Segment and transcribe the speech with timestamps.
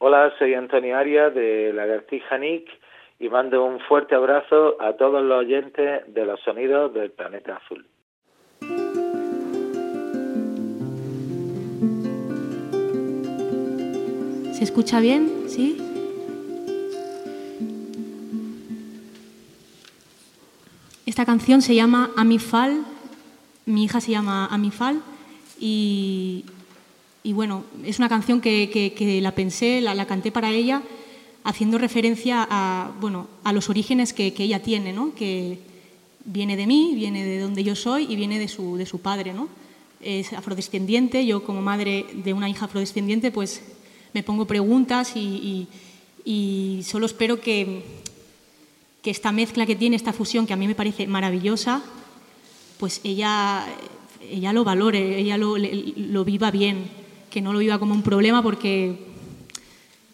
[0.00, 2.68] Hola, soy Antonio Aria de Lagartija Nick
[3.18, 7.84] y mando un fuerte abrazo a todos los oyentes de los sonidos del planeta azul.
[14.52, 15.48] ¿Se escucha bien?
[15.48, 15.78] ¿Sí?
[21.06, 22.84] Esta canción se llama Amifal,
[23.66, 25.02] mi hija se llama Amifal
[25.58, 26.44] y,
[27.28, 30.82] y bueno, es una canción que, la pensé, la, canté para ella,
[31.44, 35.14] haciendo referencia a, bueno, a los orígenes que, ella tiene, ¿no?
[35.14, 35.58] que
[36.24, 39.34] viene de mí, viene de donde yo soy y viene de su, de su padre.
[39.34, 39.50] ¿no?
[40.00, 43.60] Es afrodescendiente, yo como madre de una hija afrodescendiente, pues
[44.14, 45.68] me pongo preguntas y,
[46.24, 47.82] y solo espero que,
[49.02, 51.82] que esta mezcla que tiene, esta fusión que a mí me parece maravillosa,
[52.78, 53.66] pues ella,
[54.30, 56.97] ella lo valore, ella lo, lo viva bien
[57.30, 59.06] que no lo viva como un problema porque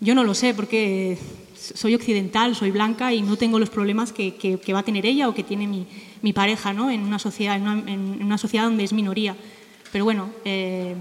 [0.00, 1.18] yo no lo sé, porque
[1.56, 5.34] soy occidental, soy blanca y no tengo los problemas que, va a tener ella o
[5.34, 6.90] que tiene mi, pareja ¿no?
[6.90, 9.36] en, una sociedad, en, una, en, una, sociedad donde es minoría.
[9.92, 10.94] Pero bueno, eh,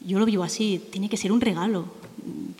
[0.00, 1.86] yo lo vivo así, tiene que ser un regalo.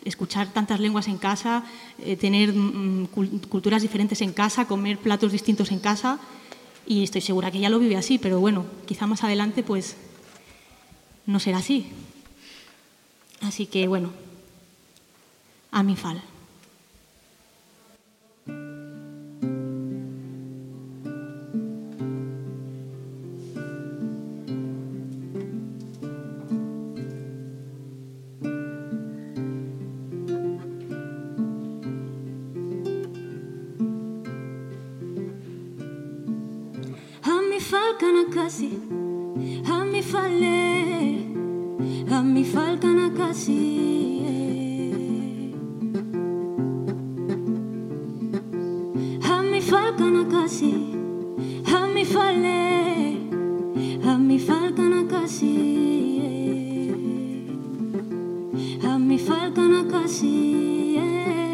[0.05, 1.64] Escuchar tantas lenguas en casa,
[1.98, 3.06] eh, tener mm,
[3.48, 6.20] culturas diferentes en casa, comer platos distintos en casa,
[6.86, 9.97] y estoy segura que ella lo vive así, pero bueno, quizá más adelante pues
[11.27, 11.86] no será así.
[13.41, 14.11] Así que bueno,
[15.70, 16.23] a mi fal.
[37.71, 38.78] falcana casi,
[39.66, 41.27] a mi falle,
[42.10, 42.96] a mi falcana
[43.26, 43.87] casi.
[58.82, 61.46] A mi falcana casi, a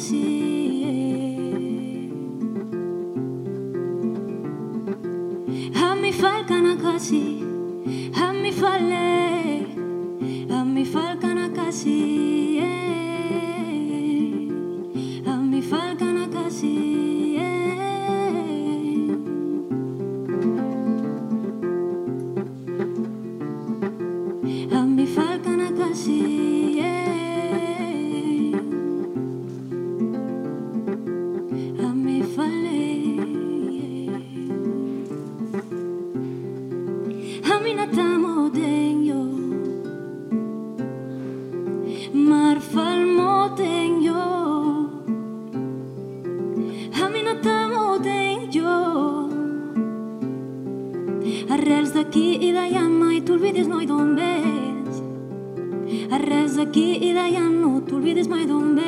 [0.00, 0.59] 心。
[57.00, 58.82] vida ya no te olvides más donde.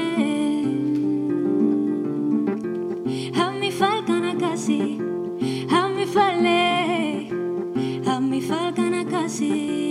[3.34, 4.98] A mi falcana casi,
[5.70, 7.30] a mi fale,
[8.06, 9.81] a mi falcana casi.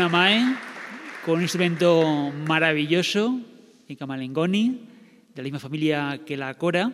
[0.00, 0.14] Casi.
[0.14, 0.56] Onamae,
[1.24, 3.40] con un instrumento maravilloso,
[3.88, 4.80] en Kamalengoni,
[5.34, 6.92] de la misma familia que la cora,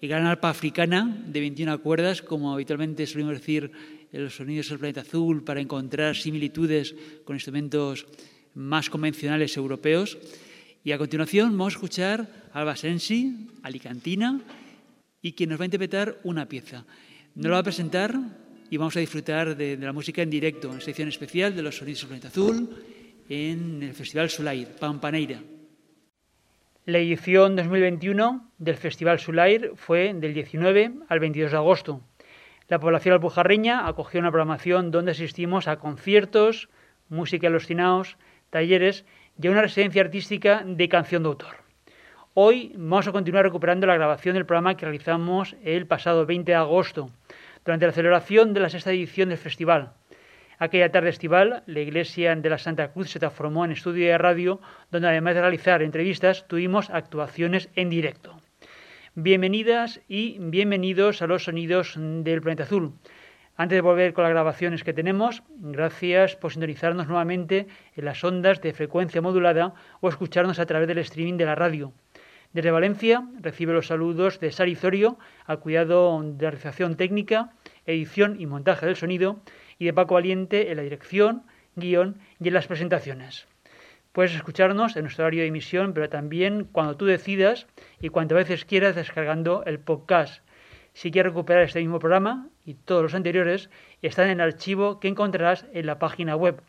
[0.00, 3.70] y gran arpa africana de 21 cuerdas, como habitualmente solemos decir
[4.12, 6.94] en los sonidos del planeta azul, para encontrar similitudes
[7.24, 8.06] con instrumentos
[8.54, 10.18] más convencionales europeos.
[10.82, 14.40] Y a continuación vamos a escuchar a Alba Sensi, alicantina,
[15.22, 16.84] y quien nos va a interpretar una pieza.
[17.34, 18.18] Nos lo va a presentar
[18.70, 22.02] y vamos a disfrutar de, la música en directo, en sección especial de los sonidos
[22.02, 22.70] del planeta azul,
[23.28, 25.40] en el Festival Sulair, Pampaneira.
[26.86, 32.00] La edición 2021 del Festival Sulair fue del 19 al 22 de agosto.
[32.68, 36.68] La población alpujarreña acogió una programación donde asistimos a conciertos,
[37.08, 38.18] música alucinados,
[38.50, 39.04] talleres
[39.42, 41.56] y a una residencia artística de canción de autor.
[42.34, 46.56] Hoy vamos a continuar recuperando la grabación del programa que realizamos el pasado 20 de
[46.56, 47.10] agosto
[47.64, 49.92] durante la celebración de la sexta edición del festival.
[50.58, 54.60] Aquella tarde estival, la iglesia de la Santa Cruz se transformó en estudio de radio,
[54.90, 58.36] donde además de realizar entrevistas, tuvimos actuaciones en directo.
[59.14, 62.92] Bienvenidas y bienvenidos a los sonidos del planeta azul.
[63.56, 67.66] Antes de volver con las grabaciones que tenemos, gracias por sintonizarnos nuevamente
[67.96, 71.92] en las ondas de frecuencia modulada o escucharnos a través del streaming de la radio.
[72.52, 77.50] Desde Valencia recibe los saludos de Sari Zorio al cuidado de la realización técnica,
[77.86, 79.38] edición y montaje del sonido
[79.78, 81.44] y de Paco Valiente en la dirección,
[81.76, 83.46] guion y en las presentaciones.
[84.10, 87.68] Puedes escucharnos en nuestro horario de emisión, pero también cuando tú decidas
[88.00, 90.42] y cuantas veces quieras descargando el podcast.
[90.92, 93.70] Si quieres recuperar este mismo programa y todos los anteriores,
[94.02, 96.60] están en el archivo que encontrarás en la página web.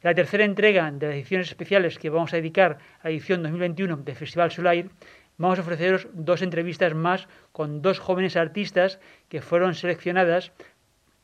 [0.00, 3.96] La tercera entrega de las ediciones especiales que vamos a dedicar a la edición 2021
[3.96, 4.90] del Festival Solair,
[5.38, 10.52] vamos a ofreceros dos entrevistas más con dos jóvenes artistas que fueron seleccionadas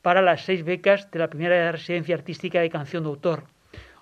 [0.01, 3.45] para las seis becas de la primera residencia artística de canción de autor,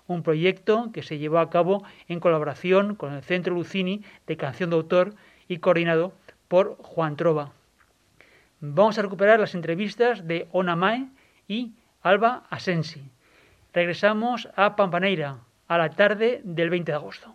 [0.08, 4.70] un proyecto que se llevó a cabo en colaboración con el Centro Lucini de Canción
[4.70, 5.14] de Autor
[5.46, 6.14] y coordinado
[6.48, 7.52] por Juan Trova.
[8.58, 11.06] Vamos a recuperar las entrevistas de Ona Mae
[11.46, 13.13] y Alba Asensi
[13.74, 17.34] regresamos a Pampaneira a la tarde del 20 de agosto.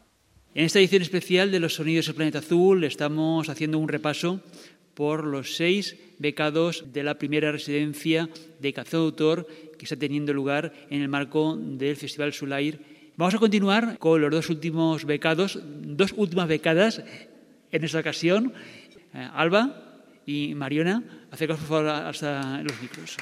[0.55, 4.41] En esta edición especial de Los Sonidos del Planeta Azul estamos haciendo un repaso
[4.95, 8.29] por los seis becados de la primera residencia
[8.59, 12.79] de canción de autor que está teniendo lugar en el marco del Festival Sulair.
[13.15, 17.03] Vamos a continuar con los dos últimos becados, dos últimas becadas
[17.71, 18.53] en esta ocasión.
[19.13, 23.17] Eh, Alba y Mariona, acercaos por favor hasta los micros.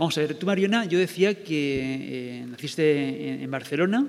[0.00, 4.06] Vamos a ver, tú Mariona, yo decía que eh, naciste en, Barcelona,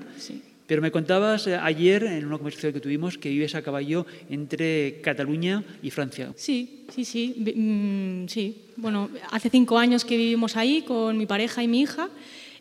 [0.66, 5.02] pero me contabas eh, ayer en una conversación que tuvimos que vives a caballo entre
[5.02, 6.32] Cataluña y Francia.
[6.34, 8.56] Sí, sí, sí, mm, sí.
[8.76, 12.08] Bueno, hace cinco años que vivimos ahí con mi pareja y mi hija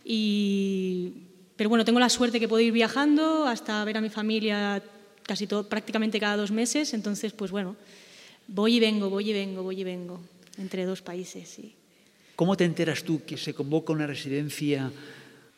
[0.04, 1.14] y
[1.56, 4.84] pero bueno, tengo la suerte que puedo ir viajando hasta ver a mi familia
[5.24, 7.78] casi todo, prácticamente cada dos meses, entonces pues bueno,
[8.50, 10.20] voy y vengo, voy y vengo, voy y vengo
[10.58, 11.76] entre dos países, sí.
[12.36, 14.92] ¿Cómo te enteras tú que se convoca una residencia?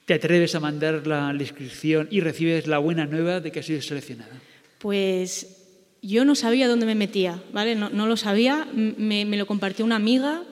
[0.06, 3.82] ¿Te atreves a mandar la, inscripción y recibes la buena nueva de que has sido
[3.82, 4.42] seleccionada?
[4.80, 5.63] Pues
[6.01, 7.75] yo no sabía dónde me metía, ¿vale?
[7.75, 10.44] No, lo sabía, me, lo compartió una amiga,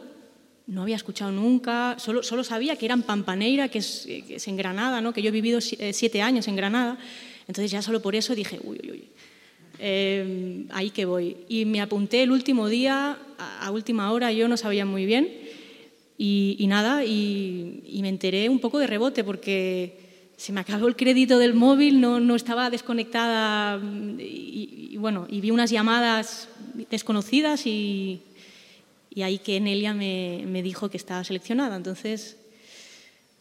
[0.68, 4.08] no había escuchado nunca, solo, solo sabía que era en Pampaneira, que es,
[4.48, 5.12] en Granada, ¿no?
[5.12, 6.98] que yo he vivido eh, siete años en Granada,
[7.48, 9.10] entonces ya solo por eso dije, uy, uy, uy,
[9.80, 11.38] eh, ahí que voy.
[11.50, 15.40] Y me apunté el último día, a última hora, yo no sabía muy bien,
[16.24, 19.98] y, nada, y, me enteré un poco de rebote porque
[20.38, 23.82] se me acabó el crédito del móvil, no, no estaba desconectada
[24.20, 26.48] y, bueno, y vi unas llamadas
[26.92, 28.22] desconocidas y,
[29.20, 31.75] ahí que Nelia me, me, dijo que estaba seleccionada.
[31.75, 32.38] Entonces,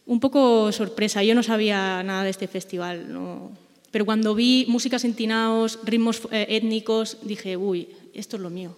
[0.07, 3.51] Un poco sorpresa, yo no sabía nada de este festival, no.
[3.91, 8.75] pero cuando vi músicas en tinaos, ritmos eh, étnicos, dije, uy, esto es lo mío,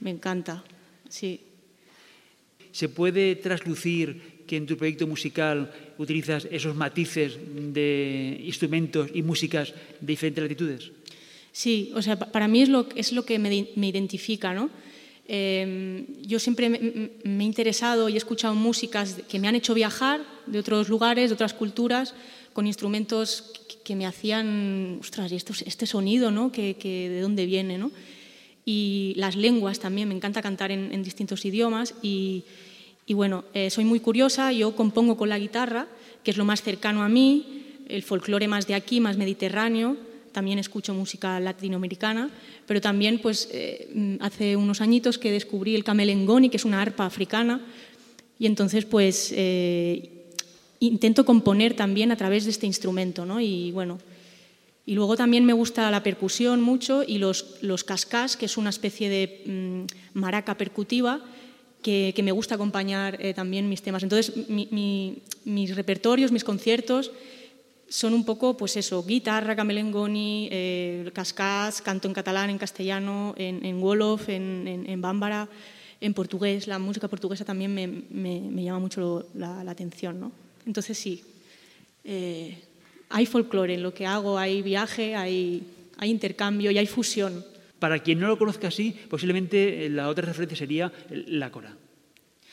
[0.00, 0.64] me encanta,
[1.08, 1.46] sí.
[2.76, 7.38] ¿Se puede traslucir que en tu proyecto musical utilizas esos matices
[7.72, 10.92] de instrumentos y músicas de diferentes latitudes?
[11.52, 14.68] Sí, o sea, para mí es lo, es lo que me, me identifica, ¿no?
[15.26, 20.20] Eh, yo siempre me, he interesado y he escuchado músicas que me han hecho viajar
[20.44, 22.12] de otros lugares, de otras culturas,
[22.52, 23.52] con instrumentos
[23.84, 26.52] que me hacían, ostras, esto, este sonido, ¿no?
[26.52, 27.78] Que, ¿De dónde viene?
[27.78, 27.90] ¿no?
[28.68, 32.44] Y las lenguas también, me encanta cantar en, distintos idiomas y,
[33.08, 35.86] bueno, eh, soy muy curiosa, yo compongo con la guitarra,
[36.24, 39.96] que es lo más cercano a mí, el folclore más de aquí, más mediterráneo,
[40.32, 42.28] también escucho música latinoamericana,
[42.66, 47.06] pero también pues, eh, hace unos añitos que descubrí el camelengoni, que es una arpa
[47.06, 47.60] africana,
[48.38, 50.10] y entonces pues eh,
[50.80, 53.40] intento componer también a través de este instrumento, ¿no?
[53.40, 53.98] Y bueno,
[54.86, 58.70] y luego también me gusta la percusión mucho y los, los cascás, que es una
[58.70, 61.20] especie de mmm, maraca percutiva,
[61.82, 64.04] que, que, me gusta acompañar eh, también mis temas.
[64.04, 67.10] Entonces, mi, mi, mis repertorios, mis conciertos
[67.88, 73.64] son un poco, pues eso, guitarra, camelengoni, eh, cascás, canto en catalán, en castellano, en,
[73.64, 75.48] en Wolof, en, en, en, bámbara,
[76.00, 76.66] en portugués.
[76.66, 80.32] La música portuguesa también me, me, me llama mucho la, la, atención, ¿no?
[80.64, 81.22] Entonces sí,
[82.02, 82.58] eh,
[83.08, 85.62] hay folclore en lo que hago, hay viaje, hay,
[85.98, 87.44] hay intercambio y hay fusión.
[87.78, 91.76] Para quien no lo conozca así, posiblemente la otra referencia sería la cora.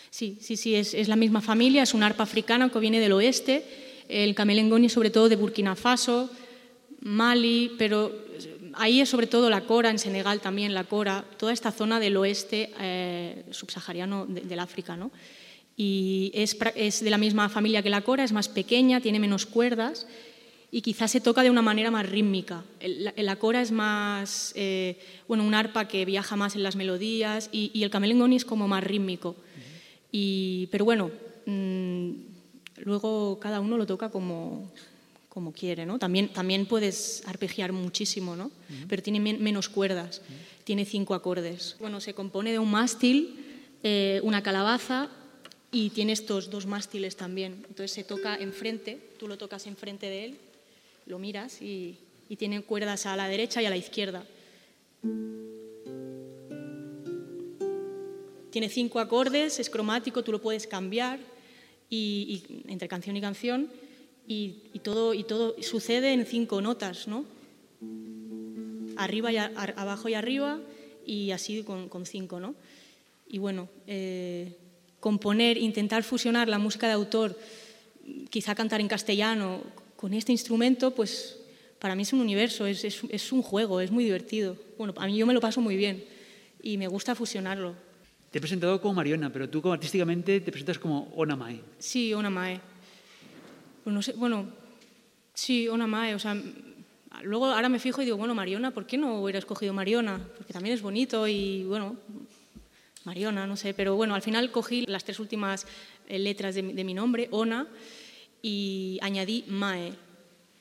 [0.10, 3.14] Sí, sí, sí, es, es la misma familia, es una arpa africana que viene del
[3.14, 3.64] oeste
[4.10, 6.30] el camelengoni sobre todo de Burkina Faso,
[7.02, 8.12] Mali, pero
[8.74, 12.18] ahí es sobre todo la Cora, en Senegal también la Cora, toda esta zona del
[12.18, 14.96] oeste eh, subsahariano de, del África.
[14.96, 15.12] ¿no?
[15.76, 19.46] Y es, es, de la misma familia que la Cora, es más pequeña, tiene menos
[19.46, 20.08] cuerdas
[20.74, 22.64] y quizás se toca de una manera más rítmica.
[22.80, 27.50] El, la, Cora es más, eh, bueno, un arpa que viaja más en las melodías
[27.52, 29.36] y, y el camelengoni es como más rítmico.
[30.12, 31.12] Y, pero bueno,
[31.46, 32.34] mmm,
[32.78, 34.72] Luego cada uno lo toca como,
[35.30, 36.00] como quiere, ¿no?
[36.00, 38.46] También, también puedes arpegiar muchísimo, ¿no?
[38.46, 38.86] Uh -huh.
[38.90, 40.64] Pero tiene men menos cuerdas, uh -huh.
[40.64, 41.76] tiene cinco acordes.
[41.80, 43.36] Bueno, se compone de un mástil,
[43.84, 45.10] eh, una calabaza
[45.72, 47.64] y tiene estos dos mástiles también.
[47.70, 50.38] Entonces se toca enfrente, tú lo tocas enfrente de él,
[51.06, 51.98] lo miras y,
[52.30, 54.24] y tiene cuerdas a la derecha y a la izquierda.
[58.50, 61.20] Tiene cinco acordes, es cromático, tú lo puedes cambiar
[61.90, 63.70] y, y entre canción y canción,
[64.28, 67.26] y, y, todo, y todo sucede en cinco notas, ¿no?
[68.96, 69.46] Arriba y a,
[69.76, 70.60] abajo y arriba,
[71.06, 72.56] y así con, con cinco, ¿no?
[73.28, 74.56] Y bueno, eh,
[75.00, 77.38] componer, intentar fusionar la música de autor,
[78.30, 79.62] quizá cantar en castellano,
[80.04, 81.40] con este instrumento, pues
[81.80, 84.58] para mí es un universo, es, es, es un juego, es muy divertido.
[84.78, 86.04] Bueno, a mí yo me lo paso muy bien
[86.62, 87.74] y me gusta fusionarlo.
[88.30, 91.62] Te he presentado como Mariona, pero tú como artísticamente te presentas como Ona Mae.
[91.80, 92.60] Sí, Ona Mae.
[93.86, 94.50] Pues no sé, bueno,
[95.34, 96.16] sí, Ona Mae.
[96.16, 96.36] O sea,
[97.22, 100.20] luego ahora me fijo y digo, bueno, Mariona, ¿por qué no hubiera escogido Mariona?
[100.36, 101.96] Porque también es bonito y, bueno,
[103.06, 103.74] Mariona, no sé.
[103.74, 105.66] Pero bueno, al final cogí las tres últimas
[106.10, 107.70] eh, letras de, de mi nombre, Ona,
[108.44, 109.94] y añadí Mae.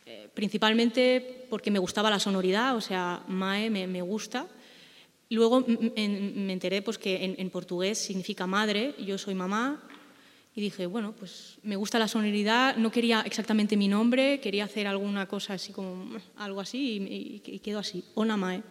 [0.06, 4.46] Eh, principalmente porque me gustaba la sonoridad, o sea, Mae me, me gusta.
[5.28, 9.82] Luego me enteré pues, que en, en, portugués significa madre, yo soy mamá,
[10.54, 14.86] y dije, bueno, pues me gusta la sonoridad, no quería exactamente mi nombre, quería hacer
[14.86, 18.62] alguna cosa así como algo así, y, y, y quedó así, Onamae.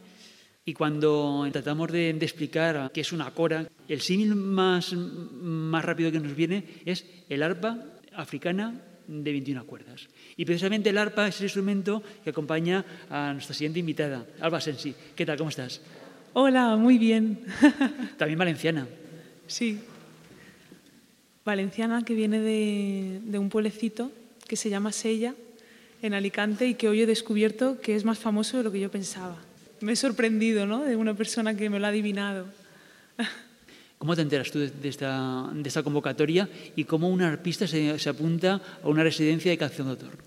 [0.63, 6.12] Y cuando tratamos de, de, explicar qué es una cora, el símil más, más rápido
[6.12, 7.80] que nos viene es el arpa
[8.13, 8.80] africana
[9.12, 10.08] de 21 cuerdas.
[10.38, 14.96] Y precisamente el arpa es el instrumento que acompaña a nuestra siguiente invitada, Alba Sensi.
[15.15, 15.38] ¿Qué tal?
[15.38, 15.82] ¿Cómo estás?
[16.34, 17.39] Hola, muy bien.
[18.18, 18.88] También valenciana.
[19.48, 19.80] Sí.
[21.44, 24.12] Valenciana que viene de, de, un pueblecito
[24.48, 25.36] que se llama Sella,
[26.01, 28.89] en Alicante, y que hoy he descubierto que es más famoso de lo que yo
[28.89, 29.38] pensaba.
[29.82, 30.84] Me he sorprendido, ¿no?
[30.84, 32.46] De una persona que me lo ha adivinado.
[34.01, 39.03] ¿Cómo te enteras tú de, esta, convocatoria y cómo un arpista se, apunta a una
[39.03, 40.17] residencia de canción de autor?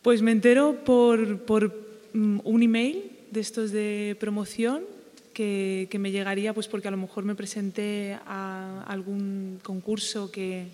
[0.00, 1.74] Pues me entero por, por
[2.14, 4.84] um, un email de estos de promoción
[5.32, 10.68] que, que, me llegaría pues porque a lo mejor me presenté a algún concurso que,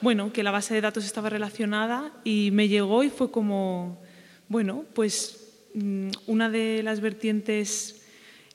[0.00, 4.02] bueno, que la base de datos estaba relacionada y me llegó y fue como,
[4.48, 8.01] bueno, pues mm, una de las vertientes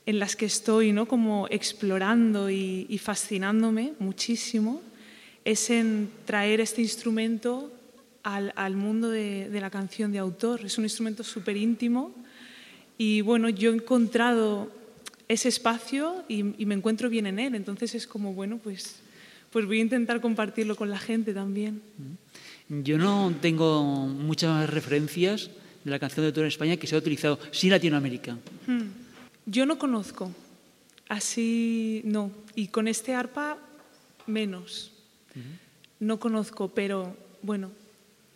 [0.08, 1.06] en las que estoy, ¿no?
[1.06, 4.80] Como explorando y, y fascinándome muchísimo
[5.44, 7.70] es en traer este instrumento
[8.22, 10.64] al, mundo de, la canción de autor.
[10.64, 12.12] Es un instrumento súper íntimo
[12.98, 14.70] y bueno, yo he encontrado
[15.28, 17.54] ese espacio y, me encuentro bien en él.
[17.54, 18.96] Entonces es como, bueno, pues,
[19.50, 21.80] pues voy a intentar compartirlo con la gente también.
[22.68, 25.50] Yo no tengo muchas referencias
[25.84, 28.36] de la canción de autor en España que se ha utilizado, sí Latinoamérica.
[28.66, 29.07] Hmm.
[29.50, 30.30] Yo no conozco,
[31.08, 32.30] así no.
[32.54, 33.56] Y con este arpa,
[34.26, 34.92] menos.
[35.98, 37.70] No conozco, pero bueno,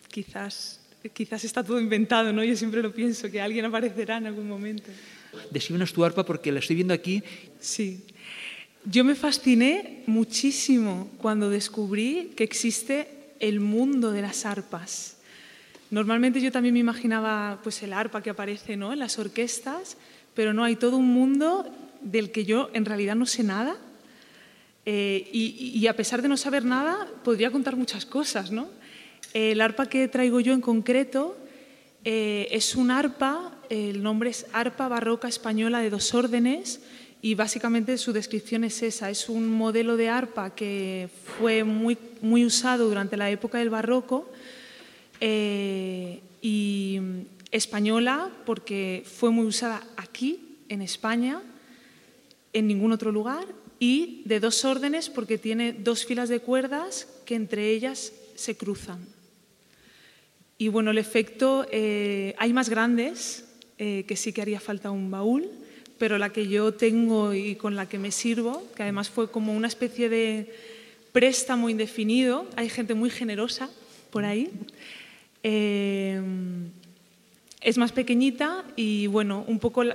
[0.08, 0.80] quizás,
[1.12, 2.42] quizás está todo inventado, ¿no?
[2.42, 4.90] Yo siempre lo pienso, que alguien aparecerá en algún momento.
[5.50, 7.22] Descríbenos tu arpa porque la estoy viendo aquí.
[7.60, 8.06] Sí.
[8.86, 15.18] Yo me fasciné muchísimo cuando descubrí que existe el mundo de las arpas.
[15.90, 18.94] Normalmente yo también me imaginaba pues el arpa que aparece ¿no?
[18.94, 19.98] en las orquestas,
[20.34, 21.66] pero no, hay todo un mundo
[22.00, 23.76] del que yo en realidad no sé nada.
[24.84, 28.50] Eh, y, a pesar de no saber nada, podría contar muchas cosas.
[28.50, 28.68] ¿no?
[29.32, 31.36] El arpa que traigo yo en concreto
[32.04, 36.80] eh, es un arpa, el nombre es arpa barroca española de dos órdenes
[37.20, 41.08] y básicamente su descripción es esa, es un modelo de arpa que
[41.38, 44.28] fue muy, muy usado durante la época del barroco
[45.20, 46.98] eh, y
[47.52, 51.42] española porque fue muy usada aquí, en España,
[52.52, 53.46] en ningún otro lugar,
[53.78, 59.06] y de dos órdenes porque tiene dos filas de cuerdas que entre ellas se cruzan.
[60.58, 63.44] Y bueno, el efecto, eh, hay más grandes,
[63.78, 65.48] eh, que sí que haría falta un baúl,
[65.98, 69.54] pero la que yo tengo y con la que me sirvo, que además fue como
[69.54, 70.54] una especie de
[71.12, 73.70] préstamo indefinido, hay gente muy generosa
[74.10, 74.50] por ahí,
[75.42, 76.70] Em,
[77.62, 79.94] es más pequeñita y bueno, un poco el,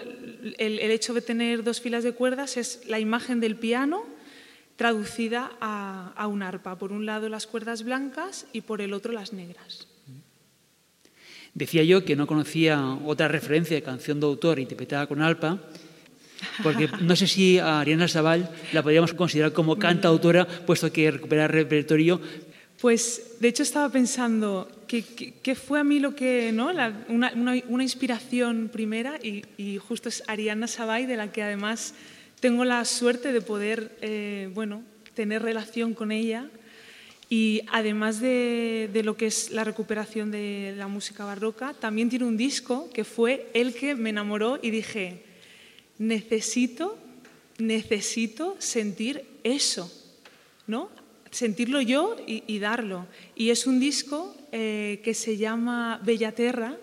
[0.57, 4.05] hecho de tener dos filas de cuerdas es la imagen del piano
[4.75, 6.77] traducida a, a, un arpa.
[6.77, 9.87] Por un lado las cuerdas blancas y por el otro las negras.
[11.53, 15.59] Decía yo que no conocía otra referencia de canción de autor interpretada con arpa,
[16.61, 21.47] porque no sé si a Ariana Sabal la podríamos considerar como cantautora, puesto que recupera
[21.47, 22.21] repertorio,
[22.79, 26.69] pues de hecho estaba pensando que, fue a mí lo que, ¿no?
[27.09, 31.95] una, inspiración primera y, justo es Ariana Sabay, de la que además
[32.39, 34.83] tengo la suerte de poder, eh, bueno,
[35.15, 36.49] tener relación con ella.
[37.29, 42.23] Y además de, de, lo que es la recuperación de la música barroca, también tiene
[42.23, 45.23] un disco que fue el que me enamoró y dije,
[45.97, 46.97] necesito,
[47.57, 49.91] necesito sentir eso,
[50.67, 50.89] ¿no?
[51.31, 53.05] Sentirlo yo y, darlo.
[53.35, 56.77] Y es un disco eh, que se llama Bellaterra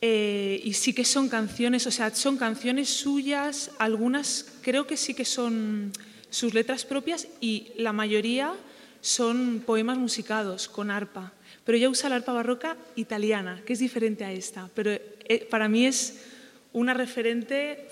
[0.00, 5.14] eh, y sí que son canciones, o sea, son canciones suyas, algunas creo que sí
[5.14, 5.92] que son
[6.30, 8.54] sus letras propias y la mayoría
[9.00, 11.32] son poemas musicados con arpa.
[11.64, 14.68] Pero ella usa la arpa barroca italiana, que es diferente a esta.
[14.74, 16.22] Pero eh, para mí es
[16.72, 17.88] una referente,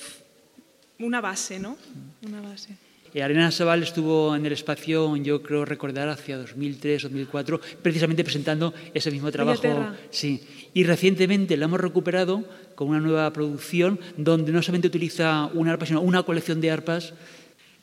[0.99, 1.77] una base, ¿no?
[2.23, 2.77] Una base.
[3.15, 9.13] Eh, Arena Sabal estuvo en el espacio, yo creo recordar, hacia 2003-2004, precisamente presentando ese
[9.13, 9.63] mismo trabajo.
[10.11, 10.43] Sí.
[10.75, 15.87] Y recientemente lo hemos recuperado con una nueva producción donde no solamente utiliza una arpa,
[15.87, 17.15] sino una colección de arpas.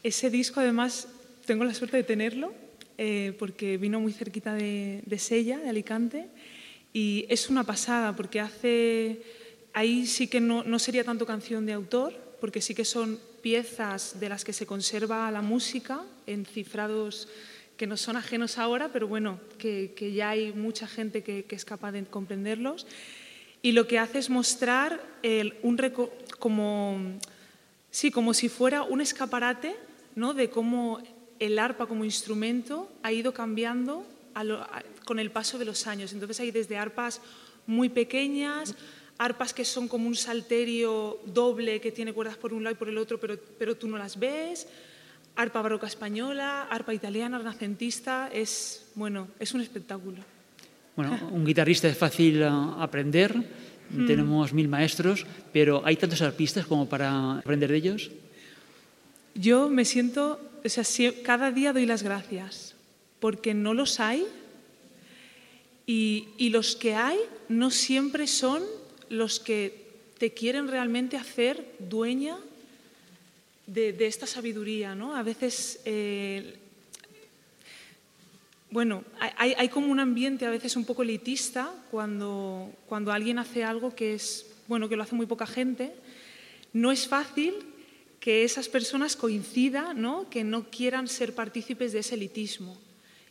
[0.04, 1.08] Ese disco, además,
[1.46, 2.52] tengo la suerte de tenerlo
[2.98, 6.28] eh, porque vino muy cerquita de, de Sella, de Alicante,
[6.92, 9.22] y es una pasada porque hace.
[9.74, 14.20] Ahí sí que no, no sería tanto canción de autor, porque sí que son piezas
[14.20, 17.28] de las que se conserva la música en cifrados
[17.78, 21.92] que no son ajenos ahora, pero bueno, que, ya hay mucha gente que, es capaz
[21.92, 22.86] de comprenderlos.
[23.64, 25.02] Y lo que hace es mostrar
[25.64, 25.80] un
[26.38, 27.00] como,
[27.90, 29.76] sí, como si fuera un escaparate
[30.16, 30.36] ¿no?
[30.36, 31.02] de cómo
[31.40, 34.06] el arpa como instrumento ha ido cambiando
[35.06, 36.14] con el paso de los años.
[36.14, 37.20] Entonces hay desde arpas
[37.66, 38.76] muy pequeñas,
[39.18, 42.90] arpas que son como un salterio doble que tiene cuerdas por un lado y por
[42.90, 44.68] el otro, pero, pero tú no las ves,
[45.36, 50.18] arpa barroca española, arpa italiana, renacentista, es, bueno, es un espectáculo.
[50.96, 54.08] Bueno, un guitarrista es fácil uh, aprender, mm.
[54.08, 58.12] tenemos mil maestros, pero ¿hay tantos arpistas como para aprender de ellos?
[59.36, 60.84] Yo me siento, o sea,
[61.24, 62.76] cada día doy las gracias,
[63.20, 64.26] porque no los hay
[65.86, 68.62] y, y los que hay no siempre son
[69.12, 72.38] los que te quieren realmente hacer dueña
[73.68, 74.96] de, esta sabiduría.
[74.96, 75.16] ¿no?
[75.16, 76.56] A veces, eh,
[78.70, 79.04] bueno,
[79.38, 84.14] hay, como un ambiente a veces un poco elitista cuando, cuando alguien hace algo que
[84.14, 85.94] es, bueno, que lo hace muy poca gente.
[86.74, 87.54] No es fácil
[88.22, 90.30] que esas personas coincidan, ¿no?
[90.30, 92.78] que no quieran ser partícipes de ese elitismo.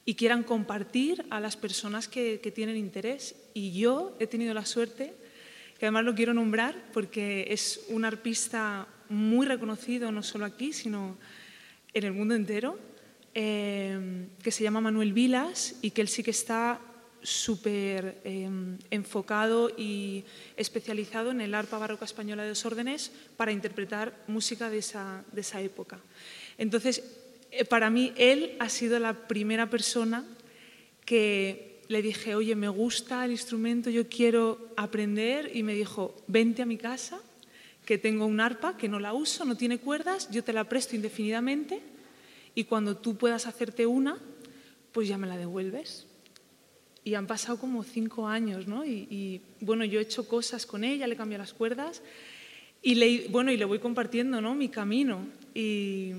[0.06, 3.36] y quieran compartir a las personas que, tienen interés.
[3.54, 5.12] Y yo he tenido la suerte,
[5.80, 11.16] que además lo quiero nombrar porque es un arpista muy reconocido, no solo aquí, sino
[11.94, 12.78] en el mundo entero,
[13.32, 16.78] eh, que se llama Manuel Vilas y que él sí que está
[17.22, 24.12] súper em, enfocado y especializado en el arpa barroca española de dos órdenes para interpretar
[24.26, 25.98] música de esa, de esa época.
[26.58, 27.02] Entonces,
[27.50, 30.26] eh, para mí, él ha sido la primera persona
[31.06, 36.62] que le dije, oye, me gusta el instrumento, yo quiero aprender, y me dijo, vente
[36.62, 37.20] a mi casa,
[37.84, 40.94] que tengo un arpa, que no la uso, no tiene cuerdas, yo te la presto
[40.94, 41.80] indefinidamente,
[42.54, 44.18] y cuando tú puedas hacerte una,
[44.92, 46.06] pues ya me la devuelves
[47.02, 48.84] y han pasado como cinco años, ¿no?
[48.84, 52.02] Y, bueno, yo he hecho cosas con ella, le he cambiado las cuerdas
[52.82, 54.54] y le, bueno, y le voy compartiendo, ¿no?
[54.54, 55.26] Mi camino.
[55.54, 56.12] Y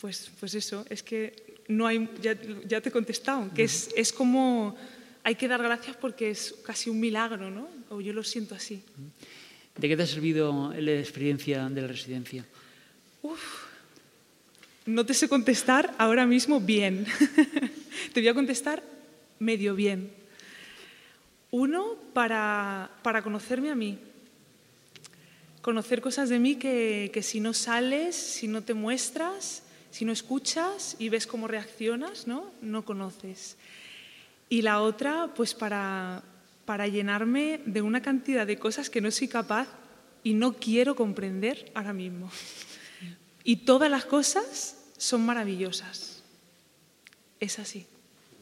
[0.00, 2.34] pues, pues eso, es que no hay, ya,
[2.66, 4.76] ya te he contestado, que es, es como,
[5.24, 7.68] hay que dar gracias porque es casi un milagro, ¿no?
[7.90, 8.82] O yo lo siento así.
[9.76, 12.44] ¿De qué te ha servido la experiencia de la residencia?
[13.22, 13.68] Uf,
[14.86, 17.06] no te sé contestar ahora mismo bien.
[18.12, 18.82] te voy a contestar
[19.38, 20.10] medio bien.
[21.50, 22.90] Uno, para,
[23.22, 23.98] conocerme a mí,
[25.62, 30.96] conocer cosas de mí que, si no sales, si no te muestras, si no escuchas
[30.98, 33.56] y ves cómo reaccionas, no, no conoces.
[34.48, 36.22] Y la otra, pues para,
[36.64, 39.68] para llenarme de una cantidad de cosas que no soy capaz
[40.22, 42.30] y no quiero comprender ahora mismo.
[43.44, 46.22] Y todas las cosas son maravillosas.
[47.40, 47.86] Es así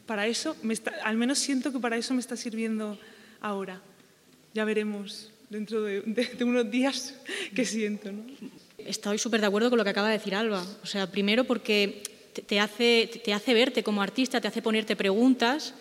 [0.06, 0.56] para eso,
[1.02, 2.98] al menos siento que para eso me está sirviendo
[3.40, 3.82] ahora.
[4.54, 6.02] Ya veremos dentro de,
[6.40, 7.14] unos días
[7.54, 8.12] qué siento.
[8.12, 8.24] ¿no?
[8.78, 10.64] Estoy súper de acuerdo con lo que acaba de decir Alba.
[10.82, 12.02] O sea, primero porque
[12.46, 15.74] te hace, te hace verte como artista, te hace ponerte preguntas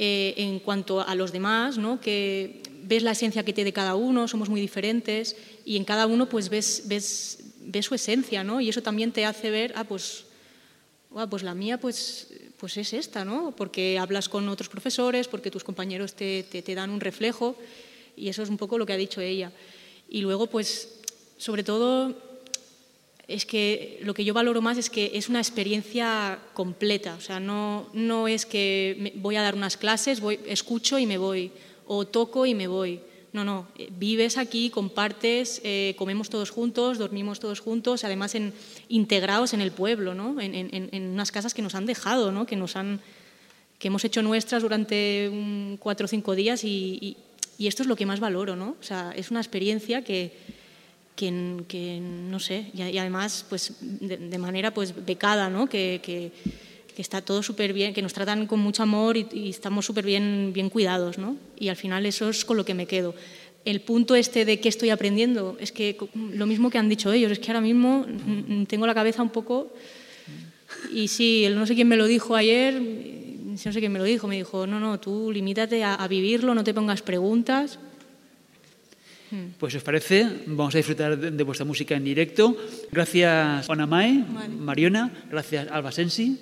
[0.00, 2.00] eh, en cuanto a los demás, ¿no?
[2.00, 6.28] que ves la esencia que tiene cada uno, somos muy diferentes y en cada uno
[6.28, 8.60] pues ves, ves, ves su esencia, ¿no?
[8.60, 10.24] Y eso también te hace ver, ah, pues,
[11.28, 13.54] pues la mía pues pues es esta, ¿no?
[13.56, 17.56] Porque hablas con otros profesores, porque tus compañeros te, te, dan un reflejo
[18.16, 19.52] y eso es un poco lo que ha dicho ella.
[20.08, 21.00] Y luego, pues,
[21.36, 22.16] sobre todo,
[23.28, 27.38] es que lo que yo valoro más es que es una experiencia completa, o sea,
[27.38, 31.52] no, no es que voy a dar unas clases, voy, escucho y me voy,
[31.86, 33.00] o toco y me voy.
[33.30, 38.54] No, no, vives aquí, compartes, eh, comemos todos juntos, dormimos todos juntos, además en,
[38.88, 40.40] integrados en el pueblo, ¿no?
[40.40, 42.46] en, unas casas que nos han dejado, ¿no?
[42.46, 43.00] que, nos han,
[43.78, 45.30] que hemos hecho nuestras durante
[45.78, 47.18] cuatro o cinco días y,
[47.58, 48.56] esto es lo que más valoro.
[48.56, 48.76] ¿no?
[48.80, 50.32] O sea, es una experiencia que,
[51.18, 55.68] que, no sé, y, además pues, de, manera pues, becada, ¿no?
[55.68, 56.00] que,
[56.98, 60.50] que está todo súper bien, que nos tratan con mucho amor y, estamos súper bien,
[60.52, 61.36] bien cuidados, ¿no?
[61.56, 63.14] Y al final eso es con lo que me quedo.
[63.64, 67.30] El punto este de qué estoy aprendiendo, es que lo mismo que han dicho ellos,
[67.30, 68.04] es que ahora mismo
[68.66, 69.72] tengo la cabeza un poco...
[70.92, 74.26] Y sí, no sé quién me lo dijo ayer, no sé quién me lo dijo,
[74.26, 77.78] me dijo, no, no, tú limítate a, vivirlo, no te pongas preguntas.
[79.58, 82.56] Pues os parece, vamos a disfrutar de, vuestra música en directo.
[82.90, 86.38] Gracias Onamai, Mariona, gracias Alba Sensi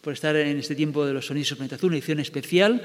[0.00, 2.82] por estar en este tiempo de los sonidos de una edición especial.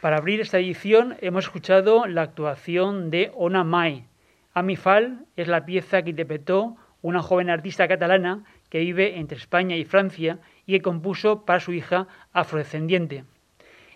[0.00, 4.04] Para abrir esta edición hemos escuchado la actuación de Ona Mai.
[4.54, 9.84] Amifal es la pieza que interpretó una joven artista catalana que vive entre España y
[9.84, 13.24] Francia y que compuso para su hija afrodescendiente.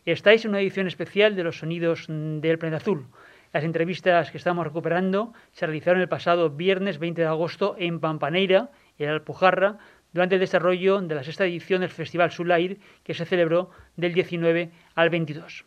[0.04, 3.08] Estáis en una edición especial de los sonidos del planeta azul,
[3.52, 8.70] las entrevistas que estamos recuperando se realizaron el pasado viernes 20 de agosto en Pampaneira,
[8.98, 9.78] en Alpujarra,
[10.12, 14.70] durante el desarrollo de la sexta edición del Festival Sulair, que se celebró del 19
[14.94, 15.64] al 22.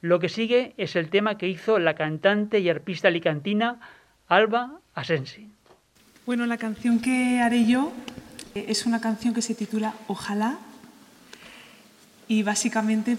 [0.00, 3.80] Lo que sigue es el tema que hizo la cantante y arpista alicantina
[4.28, 5.50] Alba Asensi.
[6.24, 7.92] Bueno, la canción que haré yo
[8.68, 10.58] es una canción que se titula Ojalá
[12.28, 13.18] y básicamente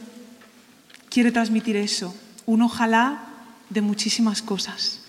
[1.09, 3.27] quiere transmitir eso, un ojalá
[3.69, 5.01] de muchísimas cosas.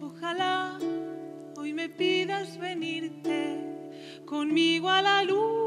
[0.00, 0.78] Ojalá
[1.56, 3.58] hoy me pidas venirte
[4.26, 5.59] conmigo a la luna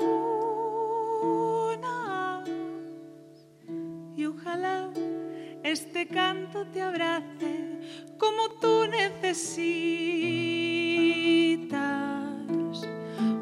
[6.66, 7.80] te abrace
[8.18, 9.64] como tú necesitas.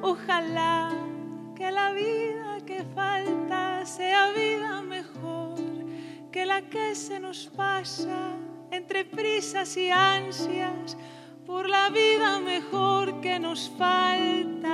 [0.01, 0.91] Ojalá
[1.55, 5.55] que la vida que falta sea vida mejor
[6.31, 8.38] que la que se nos pasa
[8.71, 10.97] entre prisas y ansias
[11.45, 14.70] por la vida mejor que nos falta.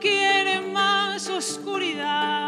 [0.00, 2.47] Quiere más oscuridad,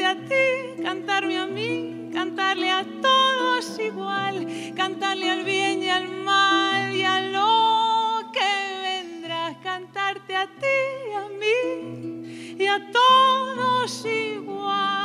[0.00, 6.08] cantarte a ti, cantarme a mí, cantarle a todos igual, cantarle al bien y al
[6.08, 8.50] mal y a lo que
[8.82, 14.99] vendrá, cantarte a ti, a mí y a todos igual.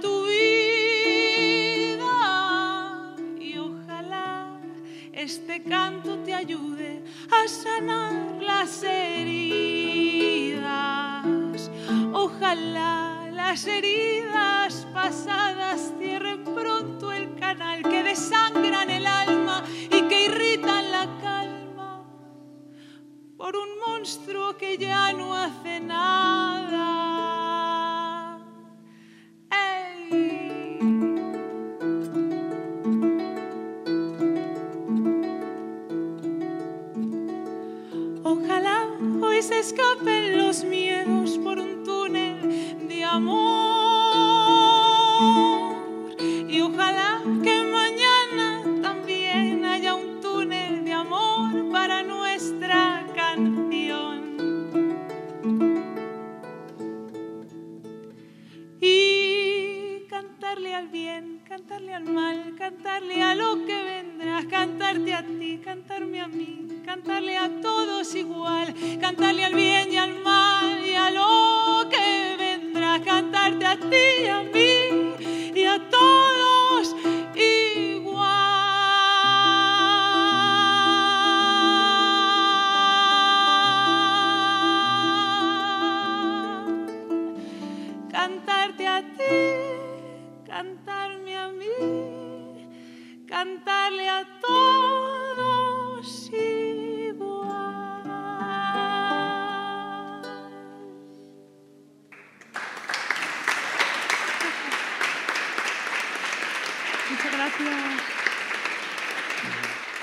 [0.00, 0.36] Tu vida
[3.38, 4.58] y ojalá
[5.12, 9.66] este canto te ayude a sanar las heridas.
[12.12, 20.90] Ojalá las heridas pasadas cierren pronto el canal que desangran el alma y que irritan
[20.90, 22.04] la calma
[23.36, 27.35] por un monstruo que ya no hace nada.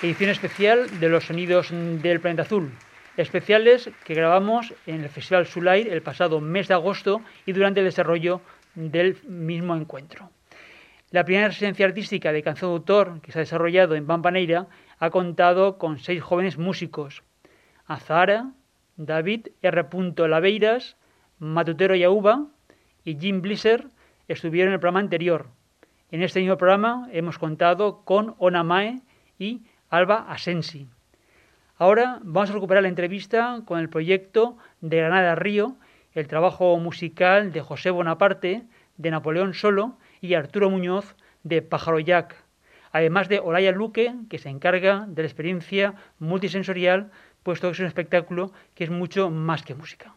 [0.04, 2.74] Edición especial de los sonidos del planeta azul.
[3.16, 7.86] Especiales que grabamos en el Festival Sulair el pasado mes de agosto y durante el
[7.86, 8.42] desarrollo
[8.76, 10.30] del mismo encuentro.
[11.12, 14.68] La primera residencia artística de canción de autor que se ha desarrollado en Pampaneira
[15.00, 17.24] ha contado con seis jóvenes músicos.
[17.86, 18.52] Azahara,
[18.98, 19.88] David R.
[20.28, 20.98] Laveiras,
[21.40, 22.48] Matutero Yauba
[23.06, 23.88] y Jim Blisser
[24.28, 25.48] estuvieron en el programa anterior.
[26.12, 29.00] En este mismo programa hemos contado con Ona Mae
[29.40, 29.62] y
[29.94, 30.88] Alba Asensi.
[31.78, 35.78] Ahora vamos a recuperar la entrevista con el proyecto de Granada Río,
[36.14, 38.64] el trabajo musical de José Bonaparte,
[38.98, 42.36] de Napoleón Solo y Arturo Muñoz, de Pájaro Jack,
[42.92, 47.12] además de Olaya Luque, que se encarga de la experiencia multisensorial,
[47.44, 50.16] puesto que es un espectáculo que es mucho más que música.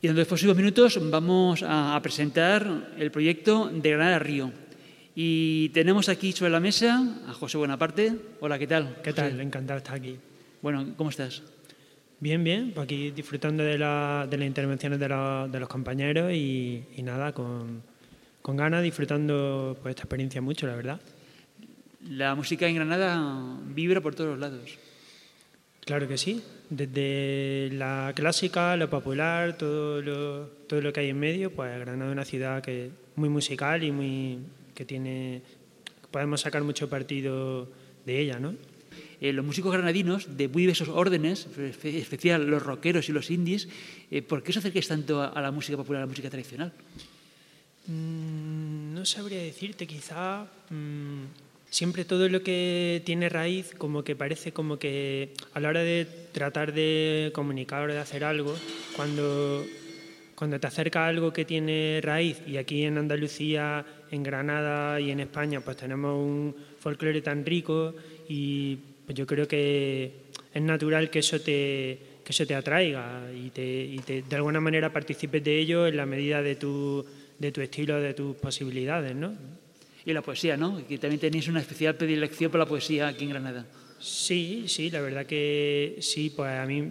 [0.00, 2.64] Y en los próximos minutos vamos a presentar
[2.96, 4.52] el proyecto de Granada Río.
[5.20, 8.14] Y tenemos aquí sobre la mesa a José Bonaparte.
[8.38, 9.02] Hola, ¿qué tal?
[9.02, 9.40] ¿Qué tal?
[9.40, 10.16] Encantado de estar aquí.
[10.62, 11.42] Bueno, ¿cómo estás?
[12.20, 16.30] Bien, bien, pues aquí disfrutando de, la, de las intervenciones de, la, de los compañeros
[16.32, 17.82] y, y nada, con,
[18.42, 21.00] con, ganas, disfrutando pues, esta experiencia mucho, la verdad.
[22.08, 23.20] La música en Granada
[23.74, 24.78] vibra por todos los lados.
[25.84, 31.18] Claro que sí, desde la clásica, lo popular, todo lo, todo lo que hay en
[31.18, 34.38] medio, pues Granada es una ciudad que muy musical y muy
[34.78, 35.42] que tiene
[36.12, 37.68] podemos sacar mucho partido
[38.06, 38.54] de ella, ¿no?
[39.20, 43.68] Eh, los músicos granadinos de muy diversos órdenes, en especial los rockeros y los indies,
[44.12, 46.72] eh, ¿por qué os acerquáis tanto a, a, la música popular, a la música tradicional?
[47.88, 51.24] Mm, no sabría decirte, quizá mm,
[51.68, 56.06] siempre todo lo que tiene raíz, como que parece como que a la hora de
[56.30, 58.54] tratar de comunicar o de hacer algo,
[58.94, 59.66] cuando,
[60.36, 65.20] cuando te acerca algo que tiene raíz, y aquí en Andalucía, en Granada y en
[65.20, 67.94] España, pues tenemos un folclore tan rico
[68.28, 70.12] y pues yo creo que
[70.52, 74.60] es natural que eso te, que eso te atraiga y, te, y te, de alguna
[74.60, 77.04] manera participes de ello en la medida de tu,
[77.38, 79.34] de tu estilo, de tus posibilidades, ¿no?
[80.04, 80.86] Y la poesía, ¿no?
[80.86, 83.66] Que también tenéis una especial predilección por la poesía aquí en Granada.
[83.98, 86.90] Sí, sí, la verdad que sí, pues a mí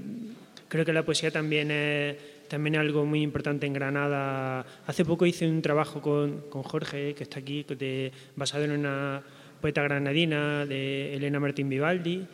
[0.68, 2.16] creo que la poesía también es
[2.48, 4.66] también algo muy importante en Granada.
[4.86, 9.24] Hace poco hice un trabajo con, con Jorge, que está aquí, de, basado en una
[9.62, 12.26] poeta granadina de Elena Martín Vivaldi.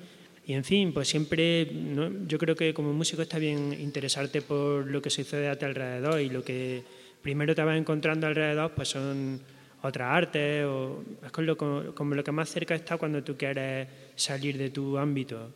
[0.46, 2.28] Y en fin, pues siempre, ¿no?
[2.28, 6.20] yo creo que como músico está bien interesarte por lo que sucede a tu alrededor
[6.20, 6.84] y lo que
[7.22, 9.40] primero te vas encontrando alrededor pues son
[9.82, 13.88] otras artes o es como lo, como lo que más cerca está cuando tú quieres
[14.16, 15.50] salir de tu ámbito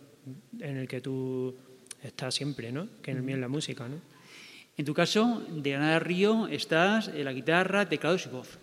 [0.60, 1.54] en el que tú
[2.02, 2.88] estás siempre, ¿no?
[3.02, 3.88] que en el mío es la música.
[3.90, 3.98] ¿no?
[4.78, 8.60] En tu caso, de Granada Río, estás en la guitarra, teclados y voz.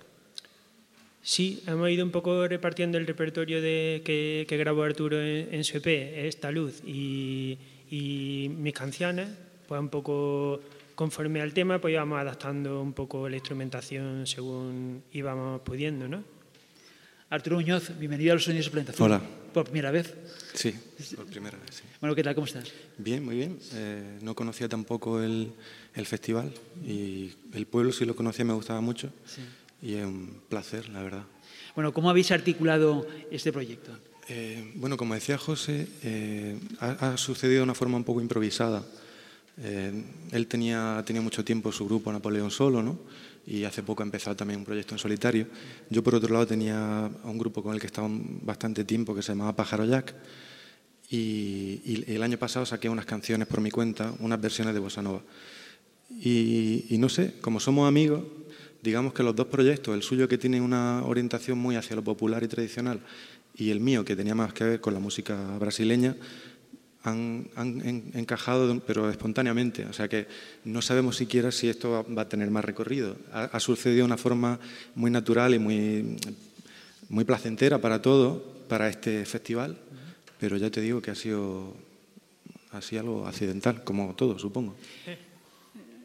[1.23, 5.65] Sí, hemos ido un poco repartiendo el repertorio de, que, que grabó Arturo en, en,
[5.65, 5.87] su EP,
[6.27, 7.59] Esta Luz, y,
[7.91, 9.29] y, mis canciones,
[9.67, 10.61] pues un poco
[10.95, 16.23] conforme al tema, pues íbamos adaptando un poco la instrumentación según íbamos pudiendo, ¿no?
[17.31, 19.11] Arturo Muñoz, bienvenido a los Sonidos de Suplementación.
[19.11, 19.44] Hola.
[19.55, 20.13] ¿Por primera vez?
[20.53, 20.75] Sí,
[21.17, 21.83] por primera vez, sí.
[22.01, 22.35] Bueno, ¿qué tal?
[22.35, 22.71] ¿Cómo estás?
[22.99, 23.59] Bien, muy bien.
[23.73, 25.53] Eh, no conocía tampoco el,
[25.95, 26.53] el, festival
[26.85, 29.11] y el pueblo sí lo conocía, me gustaba mucho.
[29.25, 29.41] Sí
[29.85, 31.25] y es un placer, la verdad.
[31.75, 33.93] Bueno, ¿cómo habéis articulado este proyecto?
[34.29, 38.83] Eh, bueno, como decía José, eh, ha, ha, sucedido de una forma un poco improvisada.
[39.59, 39.93] Eh,
[40.33, 42.99] él tenía, tenía mucho tiempo su grupo Napoleón Solo, ¿no?
[43.47, 45.47] Y hace poco ha empezado también un proyecto en solitario.
[45.91, 49.33] Yo, por otro lado, tenía un grupo con el que estaba bastante tiempo que se
[49.33, 50.15] llamaba Pájaro Jack.
[51.11, 55.03] Y, y, el año pasado saqué unas canciones por mi cuenta, unas versiones de Bossa
[55.03, 55.23] Nova.
[56.11, 58.23] Y, y no sé, como somos amigos,
[58.83, 62.43] digamos que los dos proyectos, el suyo que tiene una orientación muy hacia lo popular
[62.43, 63.01] y tradicional
[63.57, 66.17] y el mío que tenía más que ver con la música brasileña,
[67.05, 69.85] han, han encajado, pero espontáneamente.
[69.87, 70.27] O sea que
[70.65, 73.17] no sabemos siquiera si esto va a tener más recorrido.
[73.33, 74.59] Ha, ha sucedido de una forma
[74.95, 76.17] muy natural y muy,
[77.09, 79.77] muy placentera para todos, para este festival,
[80.41, 81.77] pero ya te digo que ha sido
[82.73, 84.75] así algo accidental, como todo, supongo.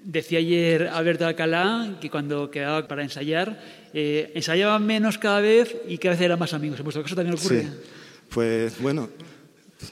[0.03, 3.61] Decía ayer Alberto Alcalá que cuando quedaba para ensayar,
[3.93, 6.79] eh, ensayaban menos cada vez y cada vez eran más amigos.
[6.79, 7.63] ¿En vuestro caso también ocurre?
[7.63, 7.69] Sí.
[8.29, 9.09] Pues bueno,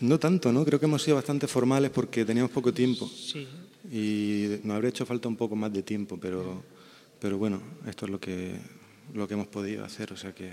[0.02, 0.66] no tanto, ¿no?
[0.66, 3.08] Creo que hemos sido bastante formales porque teníamos poco tiempo.
[3.08, 3.48] Sí.
[3.92, 6.64] Y nos habría hecho falta un poco más de tiempo, pero,
[7.20, 8.56] pero bueno, esto es lo que,
[9.14, 10.52] lo que hemos podido hacer, o sea que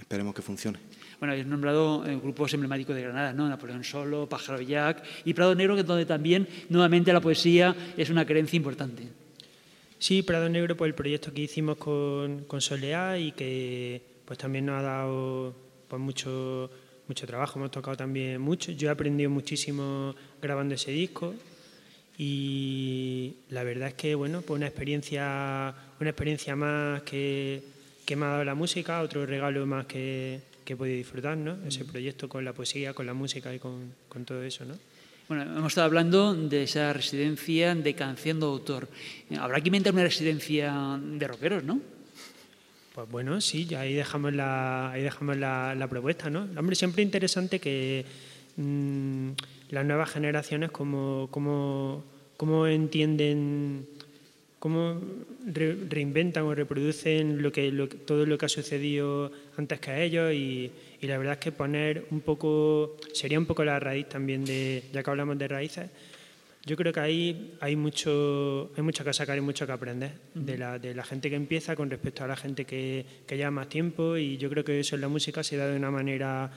[0.00, 0.78] esperemos que funcione.
[1.18, 3.48] Bueno, habéis nombrado eh, grupos emblemáticos de Granada, ¿no?
[3.48, 8.26] Napoleón Solo, Pájaro Jack y Prado Negro, que donde también nuevamente la poesía es una
[8.26, 9.08] creencia importante.
[9.98, 14.66] Sí, Prado Negro, pues el proyecto que hicimos con, con Soleá y que pues también
[14.66, 15.54] nos ha dado
[15.86, 16.70] pues mucho,
[17.12, 18.72] mucho trabajo, hemos tocado también mucho.
[18.72, 21.34] Yo he aprendido muchísimo grabando ese disco
[22.16, 27.62] y la verdad es que bueno, pues una experiencia, una experiencia más que,
[28.06, 31.58] que me ha dado la música, otro regalo más que, que he podido disfrutar, ¿no?
[31.68, 34.78] Ese proyecto con la poesía, con la música y con, con, todo eso, ¿no?
[35.28, 38.88] Bueno, hemos estado hablando de esa residencia de canción de autor.
[39.38, 41.78] Habrá que inventar una residencia de rockeros, ¿no?
[42.94, 46.46] Pues bueno, sí, ahí dejamos la, ahí dejamos la, propuesta, ¿no?
[46.58, 48.04] Hombre, siempre interesante que
[48.56, 49.30] mmm,
[49.70, 52.04] las nuevas generaciones cómo, cómo,
[52.36, 53.86] cómo entienden
[54.58, 55.00] cómo
[55.46, 57.42] re, reinventan o reproducen
[58.06, 60.70] todo lo que ha sucedido antes que a ellos y,
[61.00, 64.84] y, la verdad es que poner un poco, sería un poco la raíz también de,
[64.92, 65.90] ya que hablamos de raíces,
[66.64, 70.56] yo creo que ahí hay mucho, hay mucho que sacar y mucho que aprender de
[70.56, 74.16] la, de la gente que empieza con respecto a la gente que, lleva más tiempo
[74.16, 76.50] y yo creo que eso en la música se da de una manera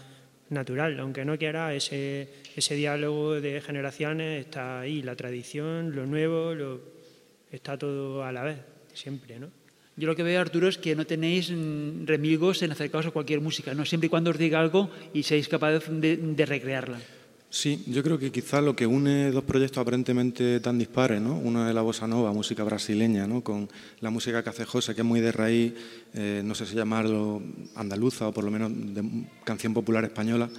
[0.50, 6.54] natural, aunque no quiera, ese, ese diálogo de generaciones está ahí, la tradición, lo nuevo,
[6.54, 6.82] lo,
[7.52, 8.60] está todo a la vez,
[8.94, 9.50] siempre, ¿no?
[9.98, 13.40] Yo lo que veo, Arturo, es que no tenéis mm, remilgos en acercaros a cualquier
[13.40, 13.86] música, ¿no?
[13.86, 17.00] Siempre y cuando os diga algo y seáis capaces de, de recrearla.
[17.56, 21.38] Sí, yo creo que quizás lo que une dos proyectos aparentemente tan dispares, ¿no?
[21.38, 23.46] uno es la bossa nova, música brasileña, ¿no?
[23.46, 23.70] con
[24.02, 25.74] la música José, que es muy de raíz,
[26.14, 27.42] eh, no sé si llamarlo
[27.76, 29.02] andaluza o por lo menos de
[29.46, 30.50] canción popular española,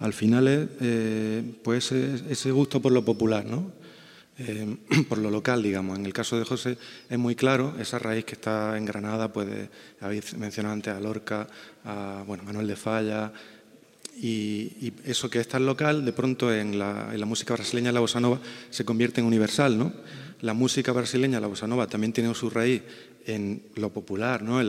[0.00, 3.72] al final es eh, pues ese, gusto por lo popular, ¿no?
[4.36, 4.76] Eh,
[5.08, 5.98] por lo local, digamos.
[5.98, 6.76] En el caso de José
[7.08, 9.48] es muy claro esa raíz que está en Granada, pues
[9.98, 11.46] habéis mencionado antes a Lorca,
[11.86, 13.32] a bueno, Manuel de Falla,
[14.16, 18.40] y, eso que es tan local, de pronto en la, música brasileña, la bossa nova,
[18.70, 19.78] se convierte en universal.
[19.78, 19.92] ¿no?
[20.40, 22.82] La música brasileña, la bossa nova, también tiene su raíz
[23.26, 24.60] en lo popular, ¿no?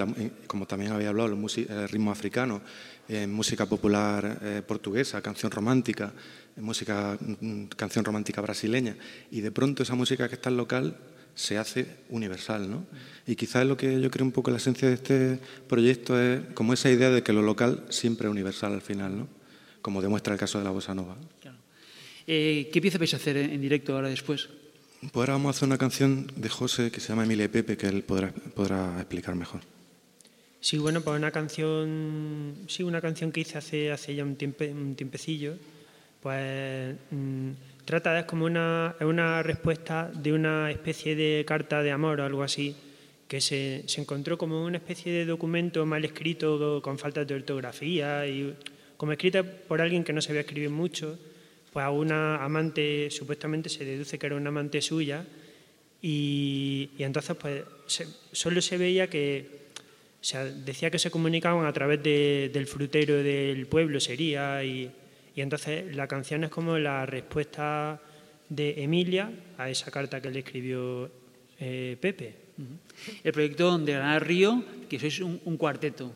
[0.47, 2.61] como también había hablado, el, ritmo africano,
[3.07, 6.13] en música popular eh, portuguesa, canción romántica,
[6.57, 8.95] en música, mm, canción romántica brasileña.
[9.29, 10.97] Y de pronto esa música que es tan local
[11.35, 12.69] se hace universal.
[12.69, 12.85] ¿no?
[13.27, 16.73] Y quizás lo que yo creo un poco la esencia de este proyecto es como
[16.73, 19.27] esa idea de que lo local siempre es universal al final, ¿no?
[19.81, 21.15] como demuestra el caso de la bossa nova.
[22.27, 24.49] Eh, ¿Qué pieza vais a hacer en directo ahora después?
[24.99, 27.77] Pues ahora vamos a hacer una canción de José que se llama Emilia y Pepe,
[27.77, 29.61] que él podrá, podrá explicar mejor.
[30.59, 34.35] Sí, bueno, pues una canción, sí, una canción que hice hace, hace ya un,
[34.71, 35.53] un tiempecillo,
[36.23, 37.51] pues mm,
[37.85, 42.43] trata, es como una, una respuesta de una especie de carta de amor o algo
[42.43, 42.75] así,
[43.27, 48.27] que se, se encontró como una especie de documento mal escrito con faltas de ortografía
[48.27, 48.55] y
[48.97, 51.17] como escrita por alguien que no sabía escribir mucho,
[51.71, 55.25] pues a una amante, supuestamente se deduce que era una amante suya,
[56.01, 57.63] y, entonces pues
[58.31, 59.65] solo se veía que,
[60.21, 64.91] o decía que se comunicaban a través del frutero del pueblo, sería, y,
[65.41, 68.01] entonces la canción es como la respuesta
[68.49, 71.11] de Emilia a esa carta que le escribió
[71.59, 72.35] eh, Pepe.
[73.23, 76.13] El proyecto de Granada Río, que sois un cuarteto.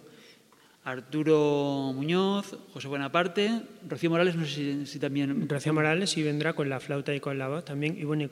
[0.89, 5.47] Arturo Muñoz, José Buenaparte, Rocío Morales, no sé si, también...
[5.47, 8.27] Rocío Morales sí vendrá con la flauta y con la voz también, y bueno,